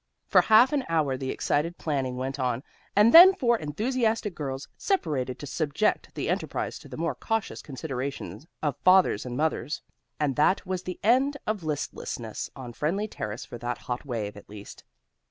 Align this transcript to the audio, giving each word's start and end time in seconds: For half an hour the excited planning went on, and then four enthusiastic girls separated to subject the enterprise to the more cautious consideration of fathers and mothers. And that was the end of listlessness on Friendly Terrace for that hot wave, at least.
For 0.25 0.41
half 0.41 0.73
an 0.73 0.83
hour 0.89 1.15
the 1.15 1.29
excited 1.29 1.77
planning 1.77 2.17
went 2.17 2.39
on, 2.39 2.63
and 2.95 3.13
then 3.13 3.35
four 3.35 3.59
enthusiastic 3.59 4.33
girls 4.33 4.67
separated 4.75 5.37
to 5.37 5.45
subject 5.45 6.15
the 6.15 6.27
enterprise 6.27 6.79
to 6.79 6.89
the 6.89 6.97
more 6.97 7.13
cautious 7.13 7.61
consideration 7.61 8.41
of 8.63 8.77
fathers 8.77 9.27
and 9.27 9.37
mothers. 9.37 9.83
And 10.19 10.35
that 10.37 10.65
was 10.65 10.81
the 10.81 10.99
end 11.03 11.37
of 11.45 11.61
listlessness 11.63 12.49
on 12.55 12.73
Friendly 12.73 13.07
Terrace 13.07 13.45
for 13.45 13.59
that 13.59 13.77
hot 13.77 14.03
wave, 14.03 14.35
at 14.35 14.49
least. 14.49 14.83